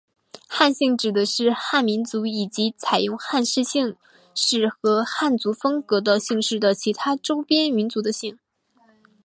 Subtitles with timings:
[0.47, 3.95] 汉姓指的是汉民族以及采用汉族姓
[4.33, 8.39] 氏或汉族风格的姓氏的其他周边民族的姓。